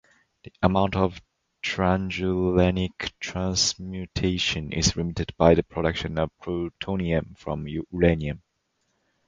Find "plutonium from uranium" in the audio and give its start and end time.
6.41-8.41